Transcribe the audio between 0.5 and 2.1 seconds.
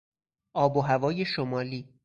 آب و هوای شمالی